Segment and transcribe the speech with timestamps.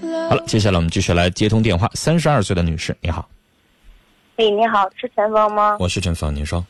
[0.00, 1.86] 好了，接下来我们继续来接通电话。
[1.94, 3.28] 三十二岁的女士，你好。
[4.36, 5.76] 哎，你好，是陈峰吗？
[5.78, 6.64] 我是陈峰，您说。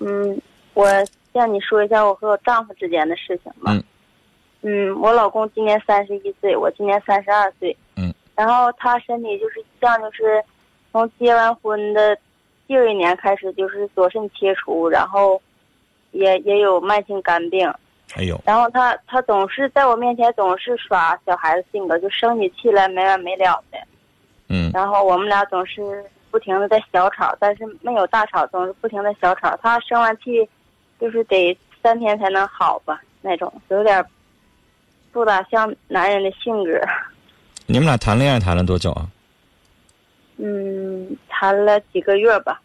[0.00, 0.40] 嗯，
[0.72, 0.86] 我
[1.34, 3.72] 向你说一下我和我丈夫之间的事情吧。
[3.72, 3.84] 嗯。
[4.62, 7.76] 嗯，我老公今年三十一岁，我今年三十二岁。
[7.96, 8.12] 嗯。
[8.34, 10.42] 然后他身体就是像就是
[10.92, 12.16] 从结完婚的
[12.66, 15.40] 第二年开始就是左肾切除，然后
[16.12, 17.70] 也也有慢性肝病。
[18.14, 18.40] 哎呦。
[18.44, 23.78] 然后他他总是在我面前总是耍小孩子性格，就生起气来没完没了的。
[24.48, 24.70] 嗯。
[24.72, 26.04] 然后我们俩总是。
[26.28, 29.56] 不停的在小吵，但是没有大吵，总是不停的小吵。
[29.62, 30.46] 他生完气，
[31.00, 34.04] 就是得三天才能好吧，那种有点
[35.12, 36.78] 不咋像男人的性格。
[37.64, 39.08] 你们俩谈恋爱谈了多久啊？
[40.36, 42.60] 嗯，谈了几个月吧。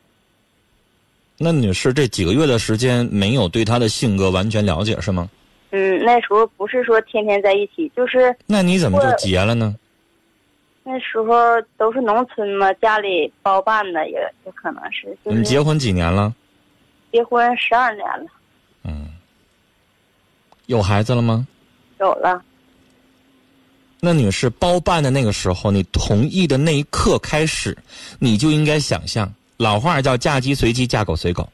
[1.41, 5.29] 那女士这几个月的时间没有对他的性格完全了解是吗？
[5.71, 8.35] 嗯，那时候不是说天天在一起，就是。
[8.45, 9.75] 那你怎么就结了呢？
[10.83, 11.33] 那时候
[11.77, 15.17] 都是农村嘛，家里包办的也也可能是。
[15.23, 16.33] 你结婚几年了？
[17.11, 18.25] 结婚十二年了。
[18.83, 19.07] 嗯。
[20.65, 21.47] 有孩子了吗？
[21.99, 22.41] 有了。
[23.99, 27.77] 那女士包办的那个时候，你同意的那一刻开始，
[28.19, 31.47] 你就应该想象，老话叫嫁鸡随鸡，嫁狗随狗。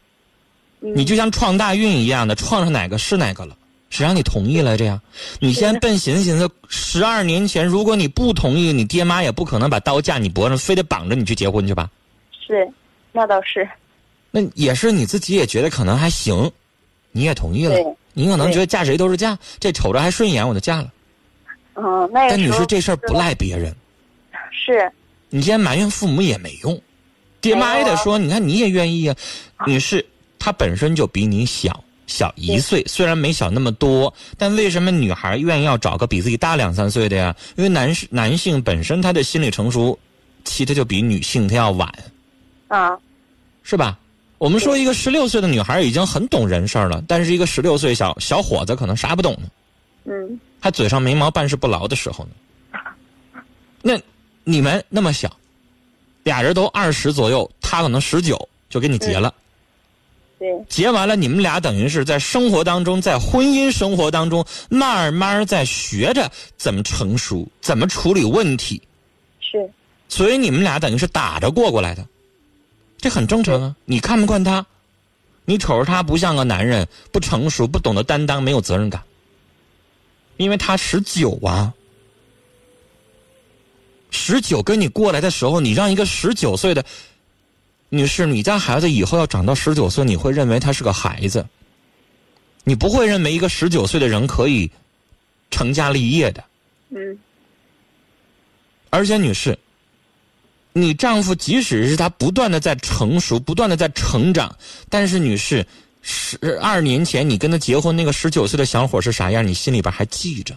[0.79, 3.57] 你就像撞大运一样的，撞上哪个是哪个了。
[3.89, 4.99] 谁让你同意了这样？
[5.39, 11.89] 你先笨寻思寻思，十二年前如果你不同意，你爹妈也不可能把刀架你脖上，非得绑着你去结婚去吧？
[12.31, 12.69] 是，
[13.11, 13.67] 那倒是。
[14.31, 16.51] 那也是你自己也觉得可能还行，
[17.11, 17.75] 你也同意了。
[18.13, 20.91] 你可能觉得嫁谁都是嫁，这瞅着还顺眼，我就嫁了。
[21.75, 23.75] 嗯，那但你说这事儿不赖别人。
[24.51, 24.91] 是。
[25.29, 26.81] 你现在埋怨父母也没用，
[27.41, 29.15] 爹妈也得说，你看你也愿意呀。
[29.65, 30.05] 你是
[30.37, 31.83] 他本身就比你小。
[32.07, 37.35] 小一岁，虽然没小那么多，但为什么女孩愿意要找个比自己大两三岁的呀？
[37.57, 39.99] 因为男士男性本身他的心理成熟
[40.45, 41.93] 期他就比女性他要晚，
[42.69, 42.97] 啊，
[43.61, 43.99] 是吧？
[44.37, 49.49] 我们说一个十六岁的女孩已经很懂人事了，但是一个十六岁小小伙子可能啥不懂呢？
[50.05, 52.79] 嗯，还嘴上没毛办事不牢的时候呢。
[53.81, 53.99] 那
[54.45, 55.29] 你们那么小，
[56.27, 59.33] 俩人都二十左右，他可能十九就给你结了。
[60.37, 68.81] 对结完了，你们俩等于是在生活当中，在婚姻生活当中，慢慢在学着怎么成熟，怎么处理问题。
[69.39, 69.71] 是。
[70.09, 72.05] 所以你们俩等于是打着过过来的，
[72.97, 73.75] 这很正常啊。
[73.85, 74.65] 你看不惯他，
[75.45, 79.01] 你瞅着他不像个男人，不成熟，不懂得担当，没有责任感。
[80.35, 81.73] 因为他十九啊，
[84.09, 86.83] 十九跟你过来的时候，你让一个十九岁的。
[87.89, 91.47] 女士，你家孩子以后要长到十九岁，你会认为他是个孩子，
[92.65, 94.69] 你不会认为一个十九岁的人可以
[95.49, 96.43] 成家立业的。
[96.89, 97.17] 嗯。
[98.89, 99.57] 而且，女士，
[100.73, 104.53] 你丈夫即使是他不断的在成熟，不断的在成长，
[104.89, 105.65] 但是，女士，
[106.01, 110.53] 十二年前你跟他结婚那个十九岁的小伙是啥样，你心里边还记着，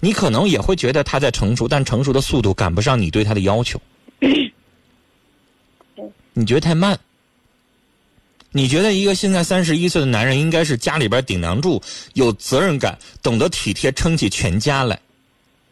[0.00, 3.80] 你可能也会觉得他在成熟，但成熟的速度赶不上你对他的要求。
[6.32, 6.98] 你觉得太慢？
[8.52, 11.80] 你觉得一个现在三十一岁的男人应该是家里边顶梁柱，
[12.14, 14.98] 有责任感，懂得体贴，撑起全家来。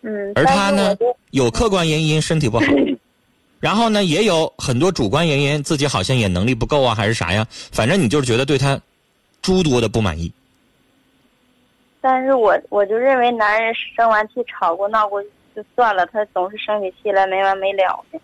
[0.02, 0.32] 嗯。
[0.34, 0.94] 而他呢，
[1.30, 2.66] 有客观原因，身体不好，
[3.58, 7.44] 然后呢，也有很多主观原因，自己好像也能力不够啊，还是啥呀？
[7.72, 8.80] 反正你就是觉得对他
[9.42, 10.30] 诸多的不满意。
[12.10, 15.22] 但是我我就认为，男人生完气吵过闹过
[15.54, 18.18] 就算了，他总是生起气来没完没了的。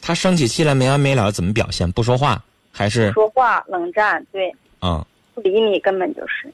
[0.00, 1.92] 他生起气来没完没了，怎么表现？
[1.92, 3.12] 不说话还是？
[3.12, 4.50] 说话冷战，对。
[4.78, 5.06] 啊。
[5.34, 6.50] 不理你，根本就是。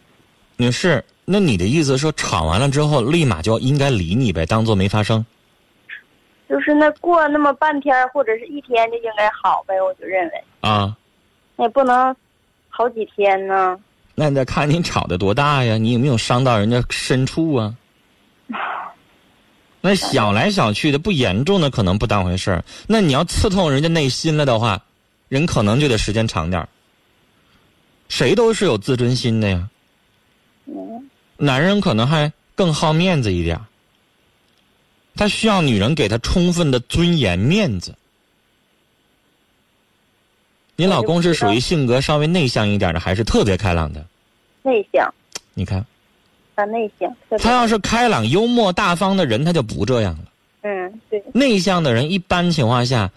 [0.57, 5.25] 女士，那你的意思说，吵完了之后立马就应该理你呗，当做没发生？
[6.49, 10.45] 就是那过那么半天或者是一天就应该好呗，我就认为。
[10.63, 10.97] 啊。
[11.55, 12.13] 那也不能
[12.69, 13.79] 好几天呢。
[14.21, 15.79] 那得看你吵的多大呀？
[15.79, 17.75] 你有没有伤到人家深处啊？
[19.81, 24.79] 那小来小去的不严重的可能不当回事儿，那你要刺痛人家内心了的话，
[25.31, 26.69] 人可能就得时间长点儿。
[28.11, 29.71] 谁都是有自尊心的呀。
[31.39, 33.59] 男人可能还更好面子一点
[35.17, 37.95] 他需要女人给他充分的尊严面子。
[40.81, 44.03] 你老公是属于性格稍微内向一点的，还是特别开朗的？
[44.63, 45.13] 内向。
[45.53, 45.85] 你看。
[46.57, 50.25] 他内向，他要是开朗、幽默、大方的人，他就不这样了。
[50.63, 51.23] 嗯，对。
[51.35, 53.11] 内向的人，一般情况下，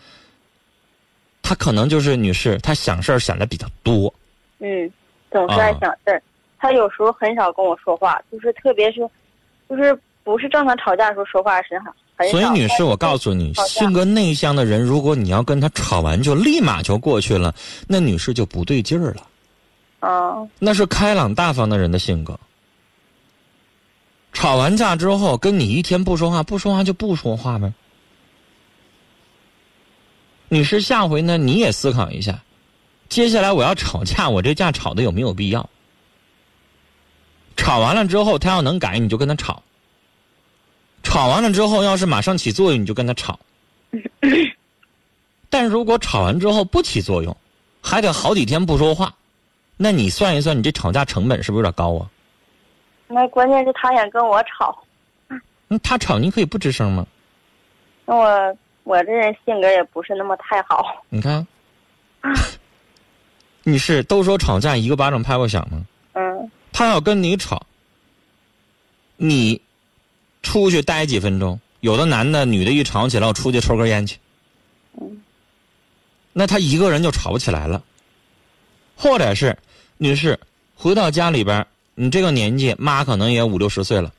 [1.41, 4.13] 他可能就是女士，他想事儿想的比较多。
[4.59, 4.91] 嗯，
[5.31, 6.21] 总是爱想事儿。
[6.59, 9.09] 他有时候很少跟我说话，就是特别是，
[9.69, 11.91] 就是不是正常吵架的时候说话是很。
[12.29, 17.53] 所以，女士，我告诉你，性格内向的人，如果你要跟他吵完就立马就过去了，
[17.87, 19.27] 那女士就不对劲儿了。
[20.01, 22.39] 哦那是开朗大方的人的性格。
[24.31, 27.73] 吵完架之后，跟你一天不说话，不说话就不说话呗。
[30.49, 32.39] 女士，下回呢你也思考一下，
[33.09, 35.67] 接下来我要吵架，我这架吵的有没有必要？
[37.57, 39.61] 吵完了之后，他要能改，你就跟他吵；
[41.03, 43.37] 吵完了之后，要是马上起作用，你就跟他吵。
[45.49, 47.35] 但如果吵完之后不起作用，
[47.81, 49.13] 还得好几天不说话，
[49.77, 52.09] 那你算一算，你这吵架成本是不是有点高啊？
[53.07, 54.75] 那关键是他想跟我吵，
[55.67, 57.05] 那他吵你可以不吱声吗？
[58.05, 61.03] 那我我这人性格也不是那么太好。
[61.09, 61.45] 你看，
[63.63, 65.85] 你是都说吵架一个巴掌拍不响吗？
[66.13, 67.61] 嗯他要跟你吵，
[69.15, 69.61] 你
[70.43, 74.17] 出去待几分钟，有的男的、女的一吵起来，我出去抽根烟去。
[75.01, 75.19] 嗯
[76.35, 77.83] 那他一个人就吵不起来了。
[78.95, 79.57] 或者是，
[79.97, 80.39] 女士
[80.75, 84.11] 回到家里边，你这个年纪，妈可能也五六十岁了，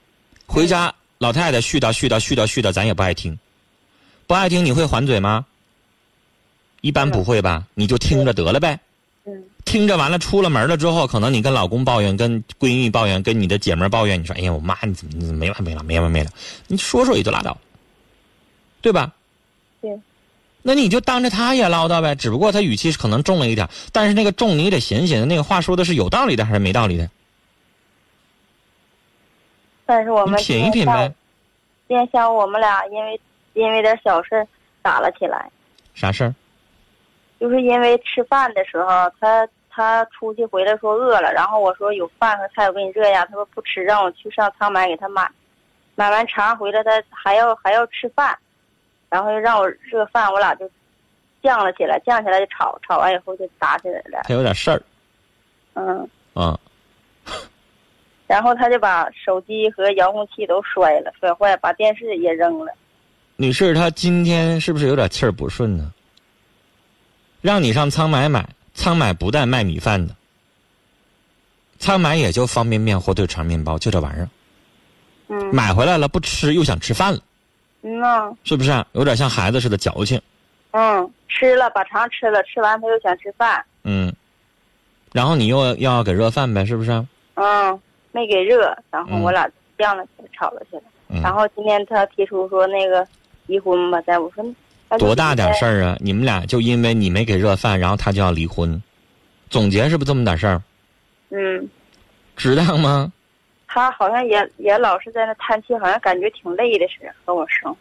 [0.46, 3.36] 回家老太太絮叨絮叨絮叨絮叨，咱也不爱听，
[4.26, 5.44] 不爱听你会还嘴吗？
[6.82, 8.78] 一般不会吧，你就听着得了呗。
[9.64, 16.30] 嗯听着完了，出了门了之后，可能你跟老公抱怨，跟闺蜜抱怨，跟你的姐们儿抱怨，你说：“哎呀，我妈你怎么你怎么没完没了，没完没了。”
[16.68, 17.56] 你说说也就拉倒，
[18.80, 19.12] 对吧？
[19.80, 19.98] 对。
[20.62, 27.10] 那你就当着他也唠叨呗，只不过他语气是可能重了一点，但是那个重你得寻寻，那个话说的是有道理的还是没道理的？
[29.86, 31.12] 但是我们品一品呗。
[31.88, 33.20] 今天下午我们俩因为
[33.54, 34.46] 因为点小事
[34.82, 35.50] 打了起来，
[35.94, 36.34] 啥事儿？
[37.40, 45.28] 就是因为吃饭的时候，他他出去回来说饿了，然后我说有饭和菜我给你热呀，他说不吃，让我去上仓买给他买，
[45.94, 48.36] 买完茶回来他还要还要吃饭，
[49.10, 50.70] 然后又让我热饭，我俩就
[51.42, 54.80] 犟了起来，犟起来就吵，吵完以后就打起来了，他有点事儿
[55.74, 56.58] 嗯，啊。
[58.26, 62.72] 然后他就把手机和遥控器都摔了，摔坏，把电视也扔了。
[63.36, 65.92] 女士，她今天是不是有点气儿不顺呢？
[67.44, 70.16] 让你上仓买买，仓买不带卖米饭的，
[71.78, 74.28] 仓买也就方便面、火腿肠、面包，就这玩意儿。
[75.28, 77.20] 嗯买回来了不吃，又想吃饭了，
[77.82, 78.86] 嗯呐是不是、啊？
[78.92, 80.18] 有点像孩子似的矫情。
[80.70, 84.10] 嗯，吃了把肠吃了，吃完他又想吃饭，嗯，
[85.12, 87.06] 然后你又要要给热饭呗，是不是啊？
[87.34, 87.78] 嗯，
[88.12, 89.46] 没给热，然后嗯我俩
[89.76, 90.82] 犟了起来，吵了起来。
[91.08, 93.06] 嗯然后今天他提出说那个
[93.44, 94.42] 离婚吧，在我说
[94.98, 95.84] 多大点事儿？
[95.84, 95.96] 啊？
[96.00, 98.82] 你们俩就因为你没给热饭，然后他就要离婚，
[99.50, 100.62] 总结是不是这么点事儿？
[101.30, 101.68] 嗯，
[102.36, 103.12] 值当吗？
[103.66, 107.74] 他好像也也老是在那叹气，好像感觉挺累的似的，和我生。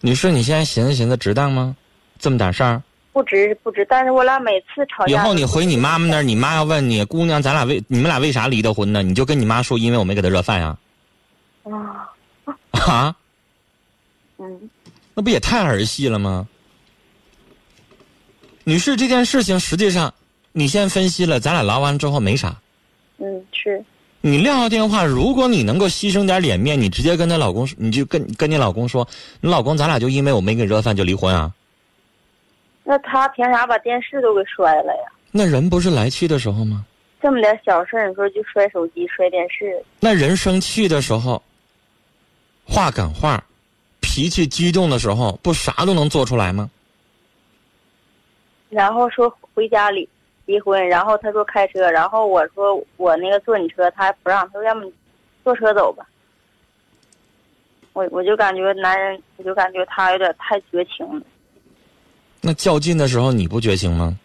[0.00, 1.76] 女士，你现在寻思寻思，值当吗？
[2.18, 2.82] 这么点事儿？
[3.12, 9.02] 不值不值，但是我俩每次吵架，以后你回你妈妈那儿，你妈要问你，姑娘，咱俩为你们俩为啥离的婚呢？
[9.02, 10.76] 你就跟你妈说，因为我没给她热饭呀。
[11.64, 12.08] 啊，
[12.70, 13.16] 啊，
[14.38, 14.70] 嗯
[15.14, 16.46] 那不也太儿戏了吗？
[18.64, 20.12] 女士，这件事情实际上，
[20.52, 22.56] 你先分析了，咱俩聊完之后没啥。
[23.18, 23.82] 嗯是，
[24.20, 29.06] 你撂下电话，如果你能够牺牲点脸面，你直接跟她老公，你就跟跟你老公说，
[29.40, 31.52] 你老公咱俩就因为我没给你热饭就离婚啊？
[32.84, 35.12] 那他凭啥把电视都给摔了呀？
[35.32, 36.84] 那人不是来气的时候吗？
[37.20, 41.42] 这么点小事儿，你说就摔手机、摔电视，那人生气的时候，
[42.64, 43.42] 话赶话，
[44.18, 46.68] 脾气激动的时候，不啥都能做出来吗？
[48.68, 50.08] 然后说回家里
[50.44, 54.90] 离婚，然后他说开车，然后我说我那个坐你车，他还不让，他说要么
[55.44, 56.04] 坐车走吧。
[57.92, 61.24] 我我就感觉男人，我就感觉他有点太绝情了。
[62.40, 64.18] 那较劲的时候你不绝情吗？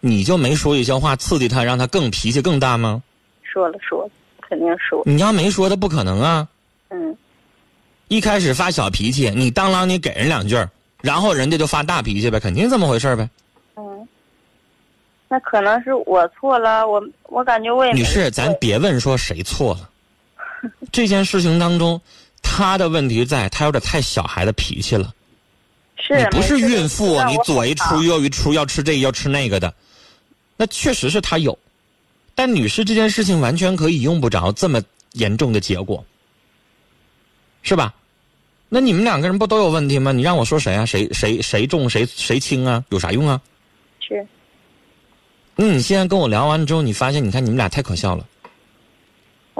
[0.00, 3.00] 你就没说一些话刺激他，让他更脾气更大吗？
[3.44, 4.10] 说了说了，
[4.40, 5.00] 肯定说。
[5.06, 6.48] 你要没说，他不可能啊！
[6.88, 7.16] 嗯
[8.10, 10.68] 一开始发小脾气，你当啷你给人两句儿，
[11.00, 13.30] 然后人家就发大脾气呗，肯定这么回事儿呗。
[13.76, 14.08] 嗯，
[15.28, 19.88] 那可能是我错了，我我感觉我也女士，咱别问说谁错了，
[20.90, 22.00] 这件事情当中，
[22.42, 25.14] 他的问题在，他有点太小孩的脾气了。
[25.96, 29.72] 是你不是孕妇，你左一出右一出，要吃这个要吃那个的，
[30.56, 31.56] 那确实是他有。
[32.34, 36.04] 但女士这件事情完全可以用不着这么严重的结果，
[37.62, 37.94] 是吧？
[38.72, 40.12] 那你们两个人不都有问题吗？
[40.12, 40.86] 你让我说谁啊？
[40.86, 42.82] 谁谁谁重谁谁轻啊？
[42.90, 43.40] 有啥用啊？
[43.98, 44.24] 是
[45.56, 48.24] 那你现在跟我聊完之后，你发现你看你们俩太可笑了。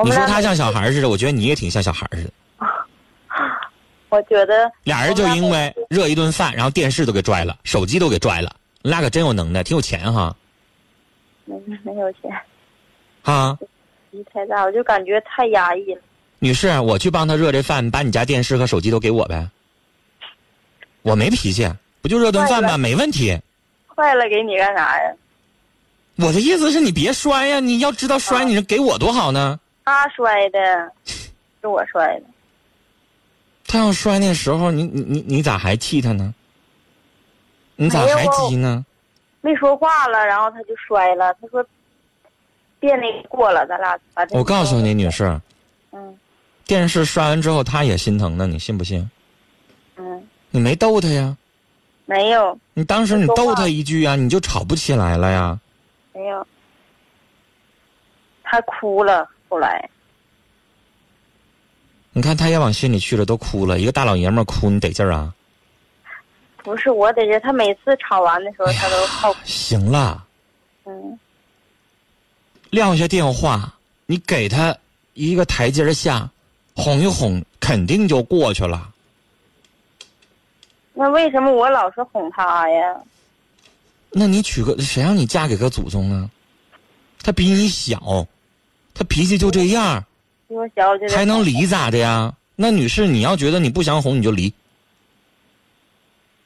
[0.04, 2.30] 你说他像小孩似的，我觉得你也挺像小孩似的。
[4.08, 10.34] 我觉得俩人就因为热一顿饭，然后电视都给拽了，手机都给拽了，你俩可真有能耐，挺有钱哈
[11.44, 12.30] 没没有钱，
[13.22, 13.58] 啊！
[14.10, 16.00] 脾气太大，我就感觉太压抑了。
[16.40, 19.46] 女士，我去帮他热这饭，把你家电视和手机都给我呗。
[21.02, 21.70] 我没脾气，
[22.00, 22.76] 不就热顿饭吗？
[22.78, 23.38] 没问题。
[23.94, 25.14] 坏了给你干啥呀？
[26.16, 29.60] 我的意思是你别摔呀，你要知道摔，你给我多好呢。
[29.84, 30.58] 他摔的，
[31.60, 32.22] 是我摔的。
[33.66, 36.34] 他要摔那时候，你你你你咋还气他呢？
[37.76, 38.84] 你咋还急呢？
[39.42, 41.34] 没说话了，然后他就摔了。
[41.34, 41.64] 他说
[42.80, 45.24] ：“别那过了，咱俩把这。”我告诉你，女士，
[45.92, 46.18] 嗯
[46.70, 49.10] 电视摔完之后，他也心疼呢，你信不信？
[49.96, 51.36] 嗯，你没逗他呀？
[52.06, 55.58] 没有你当时你逗他一句啊，你就吵不起来了呀？
[56.14, 56.46] 没有，
[58.44, 59.28] 他哭了。
[59.48, 59.90] 后来
[62.12, 63.80] 你看他也往心里去了，都哭了。
[63.80, 65.34] 一个大老爷们儿哭，你得劲儿啊？
[66.58, 69.34] 不是我得劲，他每次吵完的时候，他都好。
[69.42, 70.24] 行了，
[70.84, 71.18] 嗯
[72.70, 73.74] 撂下电话，
[74.06, 74.76] 你给他
[75.14, 76.30] 一个台阶儿下，
[76.80, 78.92] 哄一哄，肯定就过去了。
[80.94, 83.00] 那为什么我老是哄他呀？
[84.10, 86.28] 那你娶个谁让你嫁给个祖宗啊？
[87.22, 88.26] 他比你小，
[88.94, 90.04] 他脾气就这样，
[90.48, 92.34] 比我小，就还能离咋的呀？
[92.56, 94.52] 那女士，你要觉得你不想哄，你就离。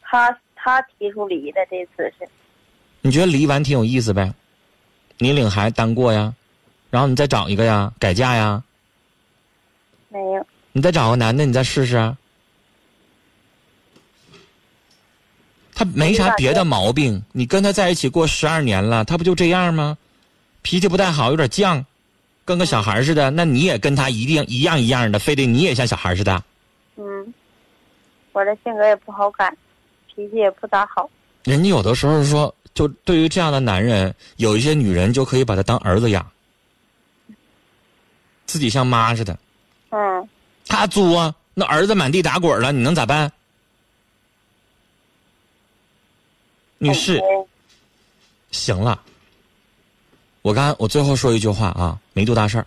[0.02, 2.28] 他他提出离的，这次是
[3.00, 4.32] 你觉得离完挺有意思呗？
[5.18, 6.34] 你领孩子单过呀，
[6.90, 8.62] 然后你再找一个呀，改嫁呀，
[10.14, 10.46] 没有。
[10.70, 12.16] 你再找个男的，你再试试啊。
[15.74, 19.98] 他没啥别的毛病，你跟他在一起过十二年了，他不就这样吗？
[20.62, 21.84] 脾气不太好，有点犟，
[22.44, 23.32] 跟个小孩似的。
[23.32, 26.44] 那你也跟他一定一样一样的，非得你也像小孩似的。
[26.94, 27.34] 嗯，
[28.32, 29.52] 我的性格也不好改，
[30.14, 31.10] 脾气也不咋好。
[31.42, 36.24] 人家有的时候说，就对于这样的男人，有一些女人就可以把他当儿子养，
[38.46, 39.36] 自己像妈似的。
[39.96, 40.28] 嗯，
[40.66, 43.30] 他作，那儿子满地打滚了，你能咋办？
[46.78, 47.46] 女士，嗯
[48.50, 49.00] 行了，
[50.42, 52.66] 我刚我最后说一句话啊，没多大事儿，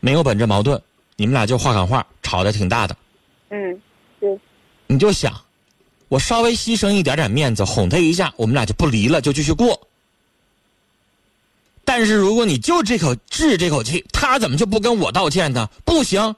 [0.00, 0.80] 没有本质矛盾，
[1.16, 2.94] 你们俩就话赶话，吵得挺大的，
[3.48, 3.80] 嗯，
[4.20, 4.38] 对，
[4.86, 5.32] 你就想，
[6.08, 9.88] 我稍微牺牲一点点面子，哄他一下，我们俩就不离了，就继续过。
[11.84, 15.68] 但是如果你就这口治这口气，他怎么就不跟我道歉呢？
[15.84, 16.34] 不行，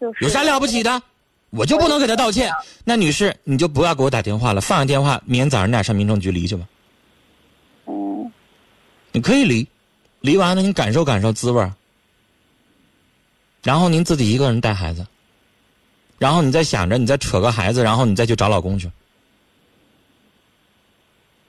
[0.00, 1.02] 就是有啥了不起的？
[1.50, 2.52] 我就不能给他道歉？
[2.84, 6.64] 那女士，你就不要给我打电话了，放下电话，明天早上你俩上民政局离去吧。
[7.86, 8.32] 嗯
[9.12, 9.66] 你可以离，
[10.20, 11.74] 离完了你感受感受滋味儿
[13.64, 15.04] 然后您自己一个人带孩子，
[16.18, 18.88] 然后你再想着你再扯个孩子，然后你再去找老公去，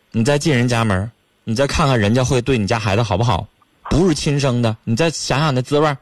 [0.10, 1.12] 你再进人家门儿
[1.44, 3.48] 你再看看人家会对你家孩子好不好，
[3.90, 5.98] 不是亲生的，你再想想那滋味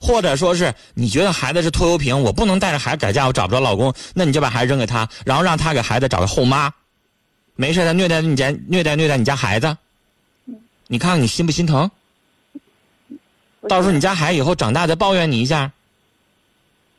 [0.00, 6.72] 或者说是你觉得孩子是拖油瓶，我不能带着孩子改嫁，我找不着老公，那你就把孩子扔给他，然后让他给孩子找个后妈，
[7.54, 9.76] 没事他虐待你家虐待虐待你家孩子，
[10.86, 11.90] 你看看你心不心疼？
[13.68, 15.70] 到时候你家孩子以后长大再抱怨你一下。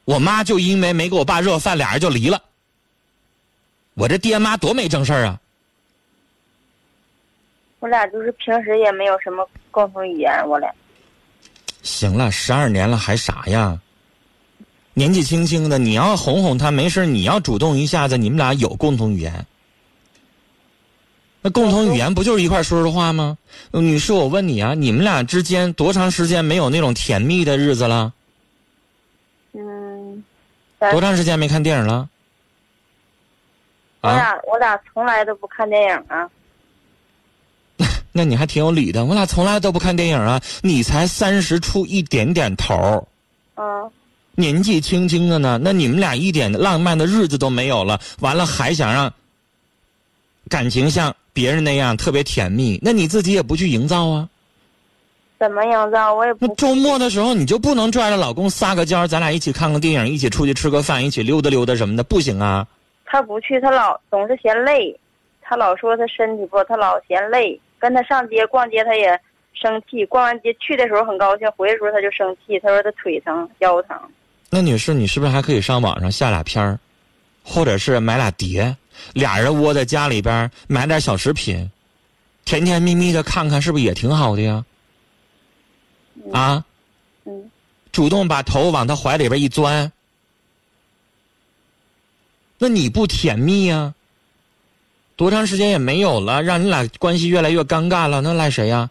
[0.05, 2.41] 我妈就因为没给我爸热饭，俩人就离了。
[3.93, 5.39] 我这爹妈多没正事啊！
[7.79, 10.69] 我俩就是平时也没有什么共同语言，我俩
[11.81, 13.79] 行了，十二年了还傻呀？
[14.93, 19.45] 年纪轻轻的，你要哄哄他没事你要主动一下子，你们俩有共同语言。
[21.41, 23.37] 那共同语言不就是一块说说话吗？
[23.71, 28.13] 呃女士，我问你啊，你们俩之间多长时间没有那种甜蜜的日子了？
[29.53, 30.21] 嗯，
[30.91, 32.09] 多长时间没看电影了？
[34.01, 36.29] 我啊，俩我俩从来都不看电影啊。
[38.19, 39.05] 那你还挺有理的。
[39.05, 43.01] 我俩从来都不看电影啊，你才三十出一点点头儿
[43.55, 43.89] 嗯，
[44.35, 49.13] 年纪轻轻的呢，那你们俩一点浪漫的日子都没有了，完了还想让
[50.49, 54.27] 感情像别人那样特别甜蜜，那你自己也不去营造啊？
[55.39, 62.67] 怎么营造我也不那周末的时候你就不能拽着老公撒个娇，咱俩一起看个电影，一起出去吃个饭，一起溜达溜达什么的，不行啊？
[63.05, 64.93] 他不去，他老总是嫌累，
[65.41, 67.57] 他老说他身体不好，他老嫌累。
[67.79, 69.19] 跟他上街逛街，他也
[69.53, 70.05] 生气。
[70.05, 72.59] 逛完街去的时候很高兴，回的时候他就生气。
[72.59, 73.97] 他说他腿疼、腰疼。
[74.49, 76.79] 那女士，你是不是还可以上网上下俩片儿，
[77.43, 78.75] 或者是买俩碟，
[79.13, 81.69] 俩人窝在家里边儿买点小食品，
[82.45, 84.65] 甜甜蜜蜜的看看，是不是也挺好的呀？
[86.33, 86.65] 啊，
[87.25, 87.49] 嗯，
[87.91, 89.91] 主动把头往他怀里边一钻，
[92.57, 93.93] 那你不甜蜜呀？
[95.19, 98.89] 多长时间也没有了，让你俩关系越来越尴尬了，那赖谁呀？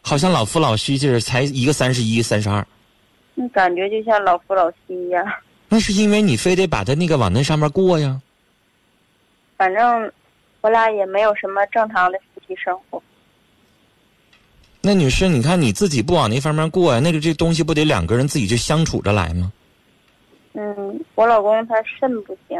[0.00, 2.66] 好像老夫老妻似的，才一个三十一、三十二。
[3.34, 5.22] 那感觉就像老夫老妻一样。
[5.68, 8.18] 那是因为你非得把他那个往那上面过呀。
[9.58, 10.10] 反正
[10.62, 13.02] 我俩也没有什么正常的夫妻生活。
[14.80, 19.52] 那女士，你看你自己不往那方面过呀，那个这东西不得两个人自己就相处着来吗？
[20.54, 22.58] 嗯，我老公他肾不行。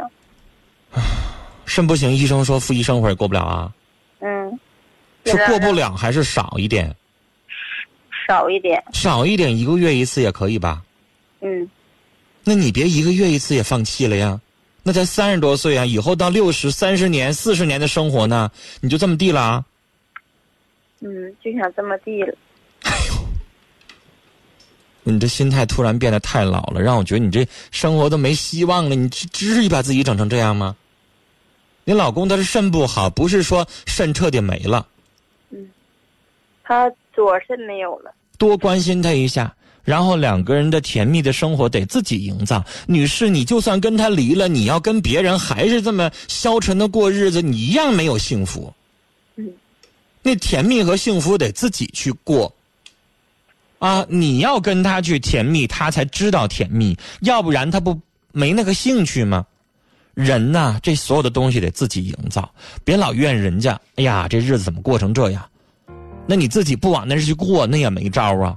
[1.70, 3.72] 肾不行，医生说夫妻生活也过不了啊。
[4.18, 4.58] 嗯。
[5.24, 6.92] 是过不了还是少一点？
[8.26, 8.82] 少一点。
[8.92, 10.82] 少一点，一个月一次也可以吧？
[11.42, 11.70] 嗯。
[12.42, 14.40] 那你别一个月一次也放弃了呀？
[14.82, 18.50] 那才三十多岁啊，以后到六十、三十年、四十年的生活呢，
[18.80, 19.64] 你就这么地了啊？
[20.98, 22.34] 嗯，就想这么地了。
[22.82, 23.14] 哎呦，
[25.04, 28.96] 你这心态突然变得太老了，让我觉得你这生活都没希望了。
[28.96, 30.74] 你至于把自己整成这样吗？
[31.90, 34.86] 你老公他是肾不好，不是说肾彻底没了。
[35.50, 35.68] 嗯，
[36.62, 38.14] 他左肾没有了。
[38.38, 39.52] 多关心他一下。
[39.82, 42.64] 然后两个人的甜蜜的生活得自己营造。
[42.86, 48.72] 女士，你就算跟他离了，你要跟别人还是这么消沉的过日子，你一样没有幸福。
[49.34, 49.52] 嗯，
[50.22, 52.54] 那甜蜜和幸福得自己去过。
[53.80, 57.98] 啊，你要跟他去甜蜜，他才知道甜蜜，要不然他不
[58.30, 59.44] 没那个兴趣吗？
[60.20, 62.48] 人呐，这所有的东西得自己营造，
[62.84, 63.78] 别老怨人家。
[63.96, 65.42] 哎呀，这日子怎么过成这样？
[66.26, 68.56] 那你自己不往那去过，那也没招啊。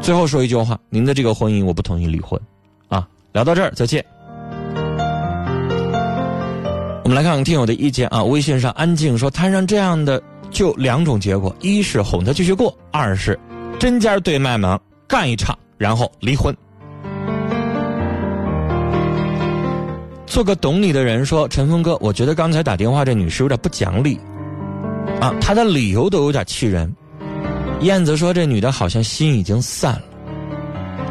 [0.00, 2.40] 最后说一句话，您的这个婚姻我不同意离婚，
[2.88, 4.04] 啊，聊到这儿再见。
[7.04, 13.38] 我们来看看听友的意见啊，微信上安静说摊上这样的就两种结果，一是哄他继续过，二是
[13.78, 16.54] 针尖对麦芒干一场，然后离婚。
[20.30, 24.16] 做个懂你的人说，陈峰哥，我觉得刚才打电话这女士有点不讲理，
[25.20, 26.94] 啊，她的理由都有点气人。
[27.80, 30.02] 燕子说：“这女的好像心已经散了，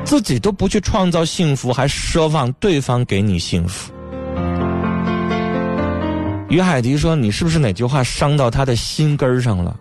[0.05, 3.91] 自己都不去创造幸福，还奢望对方给你幸福。”
[6.47, 9.77] 于海迪说：“你是不是哪句话伤到她的心根上了？”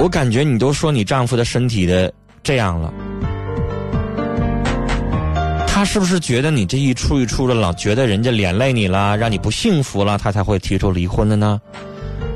[0.00, 2.10] 我感觉你都说你丈夫的身体的
[2.42, 2.90] 这样了，
[5.82, 11.60] 他是不是觉得你这一出一出的，老觉得人家连累你了，让你不幸福了，他才会提出离婚的呢？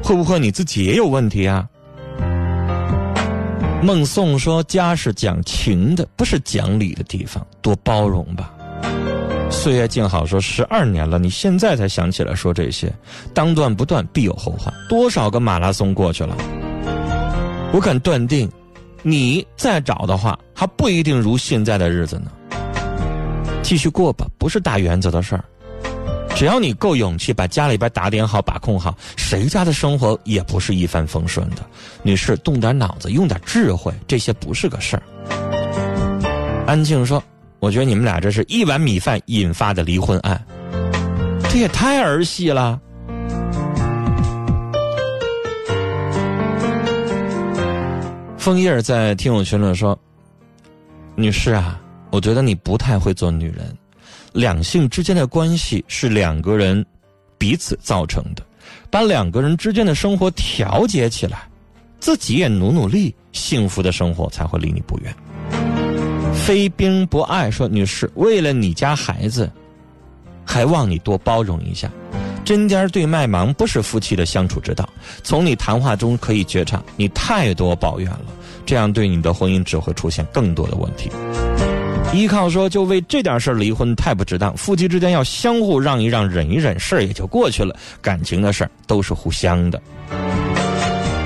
[0.03, 1.65] 会不会你自己也有问题啊？
[3.81, 8.53] 孟颂说：“家是讲情的，不是讲理的地方，多包容吧。”
[9.49, 12.93] 岁月静好说：“十二年了，你现在才想起来说这些，
[13.33, 14.75] 当断不断，必有后患。
[14.89, 16.37] 多少个马拉松过去了，
[17.73, 18.51] 我敢断定，
[19.05, 22.33] 你再找的话，还不一定如现在的日子呢。
[23.67, 25.45] 继续过吧，不是大原则的事儿。”
[26.37, 31.57] 只要你够勇气，把家里边打点好、把控好，谁家的生活也不是一帆风顺的。
[32.05, 35.03] 女士，动点脑子，用点智慧，这些不是个事儿。
[36.65, 37.21] 安静说
[37.59, 40.41] ：“我觉得你们俩这是一碗米饭引发的离婚案，
[41.51, 42.79] 这也太儿戏了。”
[48.39, 49.99] 枫叶在听友群里说
[51.17, 53.77] ：“女士啊，我觉得你不太会做女人。”
[54.33, 56.85] 两性之间的关系是两个人
[57.39, 58.43] 彼此造成的，
[58.91, 61.49] 把两个人之间的生活调节起来，
[62.01, 65.15] 自己也努努力，幸福的生活才会离你不远。
[66.35, 69.51] 非兵不爱说，女士，为了你家孩子，
[70.45, 71.91] 还望你多包容一下。
[72.45, 74.87] 针尖对麦芒不是夫妻的相处之道。
[75.25, 78.27] 从你谈话中可以觉察，你太多抱怨了，
[78.67, 81.11] 这样对你的婚姻只会出现更多的问题。
[82.17, 87.77] 依靠说就为这点事儿离婚太不值当，夫妻之间要相互让一让、忍一忍，事儿也就过去了。
[88.01, 89.81] 感情的事儿都是互相的。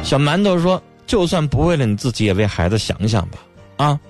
[0.03, 3.39] 小馒头说：“就算不为了你自己，也为孩子想想吧。”
[3.77, 4.01] 啊。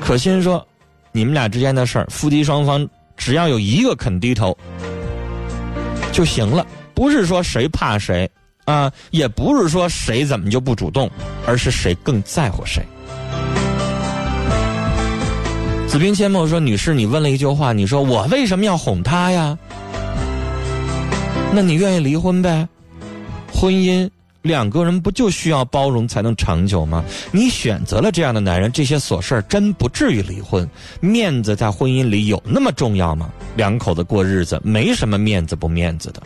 [0.00, 0.66] 可心说
[1.12, 4.56] ：“你们俩之间的事儿，夫妻双方只要有一个肯低头
[6.10, 8.28] 就行了，不是说谁怕谁
[8.64, 11.08] 啊，也不是说谁怎么就不主动，
[11.46, 12.84] 而是谁更在乎谁。”
[15.92, 19.58] 子冰阡陌说：“女士，你问了一句话，你说我为什么要哄他呀？
[21.52, 22.66] 那你愿意离婚呗？
[23.52, 24.08] 婚姻
[24.40, 27.04] 两个人不就需要包容才能长久吗？
[27.30, 30.66] 你选择了这样的男人，这些琐事儿真不至于离婚。
[30.98, 33.28] 面子在婚姻里有那么重要吗？
[33.54, 36.22] 两口子过日子没什么面子不面子的。”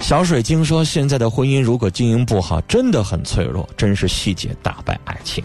[0.00, 5.42] 小水晶说：“现在的婚姻如果经营不好，真的很脆弱，真是细节打败爱情。”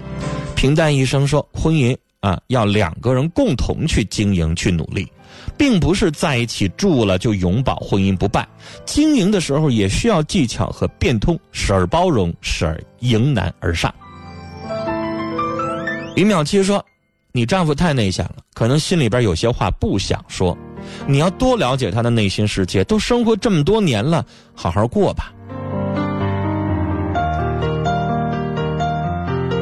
[0.57, 5.07] 平淡一生说：“婚姻啊，要两个人共同去经营、去努力，
[5.55, 8.45] 并不是在一起住了就永保婚姻不败。
[8.83, 13.93] 经营的时候也需要技巧和变通，时而包容，时而迎难而上。”
[16.15, 16.83] 李淼七说
[17.31, 20.57] ：“你丈夫太内向了，可能心里边有些话不想说。”
[21.05, 25.31] 你要多了解他的内心世界，都生活这么多年了，好好过吧。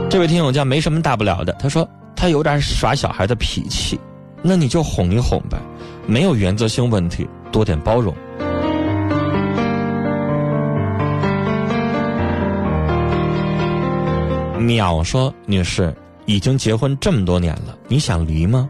[0.09, 3.99] 这位听友叫没什么大不了的，他说他有点耍小孩的脾气，
[4.41, 5.57] 那你就哄一哄呗，
[6.07, 8.15] 没有原则性问题，多点包容。
[14.57, 15.93] 淼说：“女士，
[16.25, 18.67] 已经结婚这么多年了，你想离吗？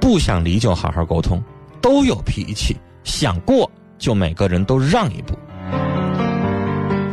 [0.00, 1.42] 不想离就好好沟通。”
[1.82, 5.34] 都有脾气，想过就每个人都让一步。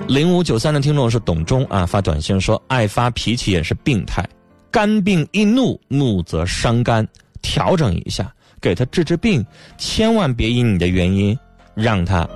[0.07, 4.23] 零五九三的听众是董忠啊，发短信说爱发脾气也是病态，
[4.71, 7.05] 肝病易怒，怒则伤肝，
[7.41, 9.45] 调整一下，给他治治病，
[9.77, 11.37] 千万别因你的原因
[11.75, 12.27] 让他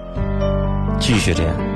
[1.00, 1.71] 继续这样。